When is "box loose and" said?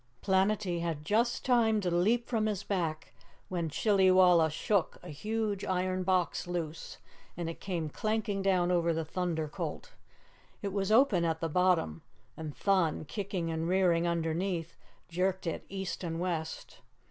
6.01-7.47